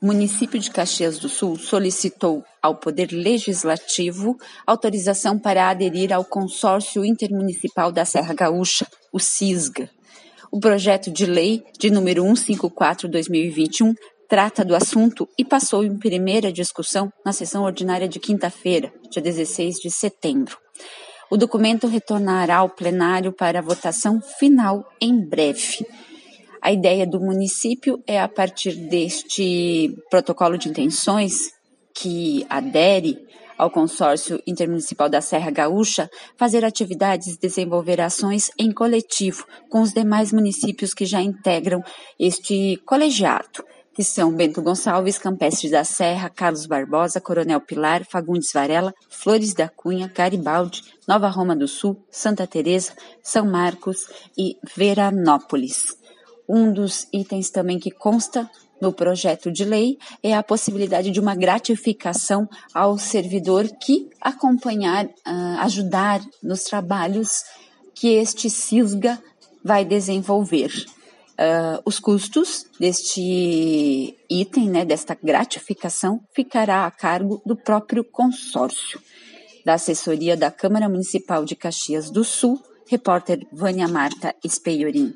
o 0.00 0.06
município 0.06 0.58
de 0.58 0.70
Caxias 0.70 1.18
do 1.18 1.28
Sul 1.28 1.56
solicitou 1.56 2.42
ao 2.62 2.76
Poder 2.76 3.12
Legislativo 3.12 4.36
autorização 4.66 5.38
para 5.38 5.68
aderir 5.68 6.12
ao 6.12 6.24
Consórcio 6.24 7.04
Intermunicipal 7.04 7.92
da 7.92 8.04
Serra 8.04 8.32
Gaúcha, 8.32 8.86
o 9.12 9.18
CISGA. 9.18 9.90
O 10.50 10.58
projeto 10.58 11.10
de 11.10 11.26
lei 11.26 11.62
de 11.78 11.90
número 11.90 12.24
154/2021 12.24 13.94
trata 14.26 14.64
do 14.64 14.74
assunto 14.74 15.28
e 15.36 15.44
passou 15.44 15.84
em 15.84 15.98
primeira 15.98 16.50
discussão 16.50 17.12
na 17.24 17.32
sessão 17.32 17.64
ordinária 17.64 18.08
de 18.08 18.18
quinta-feira, 18.18 18.92
dia 19.10 19.22
16 19.22 19.76
de 19.76 19.90
setembro. 19.90 20.56
O 21.30 21.36
documento 21.36 21.86
retornará 21.86 22.56
ao 22.56 22.70
plenário 22.70 23.32
para 23.32 23.60
votação 23.60 24.20
final 24.20 24.84
em 25.00 25.20
breve. 25.20 25.86
A 26.62 26.72
ideia 26.72 27.06
do 27.06 27.20
município 27.20 28.02
é, 28.06 28.20
a 28.20 28.28
partir 28.28 28.74
deste 28.74 29.96
protocolo 30.10 30.58
de 30.58 30.68
intenções, 30.68 31.50
que 31.94 32.46
adere 32.48 33.18
ao 33.60 33.70
consórcio 33.70 34.42
intermunicipal 34.46 35.08
da 35.08 35.20
Serra 35.20 35.50
Gaúcha, 35.50 36.10
fazer 36.36 36.64
atividades 36.64 37.34
e 37.34 37.38
desenvolver 37.38 38.00
ações 38.00 38.50
em 38.58 38.72
coletivo 38.72 39.44
com 39.68 39.82
os 39.82 39.92
demais 39.92 40.32
municípios 40.32 40.94
que 40.94 41.04
já 41.04 41.20
integram 41.20 41.82
este 42.18 42.80
colegiado, 42.86 43.62
que 43.92 44.02
são 44.02 44.32
Bento 44.32 44.62
Gonçalves, 44.62 45.18
Campestre 45.18 45.68
da 45.68 45.84
Serra, 45.84 46.30
Carlos 46.30 46.64
Barbosa, 46.64 47.20
Coronel 47.20 47.60
Pilar, 47.60 48.02
Fagundes 48.02 48.50
Varela, 48.50 48.94
Flores 49.10 49.52
da 49.52 49.68
Cunha, 49.68 50.10
Garibaldi, 50.14 50.82
Nova 51.06 51.28
Roma 51.28 51.54
do 51.54 51.68
Sul, 51.68 52.02
Santa 52.10 52.46
Teresa, 52.46 52.94
São 53.22 53.44
Marcos 53.44 54.06
e 54.38 54.56
Veranópolis. 54.74 55.99
Um 56.52 56.72
dos 56.72 57.06
itens 57.12 57.48
também 57.48 57.78
que 57.78 57.92
consta 57.92 58.50
no 58.80 58.92
projeto 58.92 59.52
de 59.52 59.64
lei 59.64 59.96
é 60.20 60.34
a 60.34 60.42
possibilidade 60.42 61.12
de 61.12 61.20
uma 61.20 61.36
gratificação 61.36 62.48
ao 62.74 62.98
servidor 62.98 63.68
que 63.80 64.10
acompanhar, 64.20 65.06
uh, 65.06 65.58
ajudar 65.60 66.20
nos 66.42 66.64
trabalhos 66.64 67.44
que 67.94 68.08
este 68.14 68.50
CISGA 68.50 69.22
vai 69.62 69.84
desenvolver. 69.84 70.72
Uh, 71.38 71.80
os 71.84 72.00
custos 72.00 72.66
deste 72.80 74.16
item, 74.28 74.70
né, 74.70 74.84
desta 74.84 75.16
gratificação, 75.22 76.20
ficará 76.34 76.84
a 76.84 76.90
cargo 76.90 77.40
do 77.46 77.54
próprio 77.54 78.02
consórcio. 78.02 79.00
Da 79.64 79.74
assessoria 79.74 80.36
da 80.36 80.50
Câmara 80.50 80.88
Municipal 80.88 81.44
de 81.44 81.54
Caxias 81.54 82.10
do 82.10 82.24
Sul, 82.24 82.60
repórter 82.88 83.46
Vânia 83.52 83.86
Marta 83.86 84.34
Espeiorim. 84.42 85.14